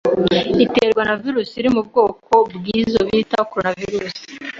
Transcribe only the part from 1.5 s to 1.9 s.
iri mu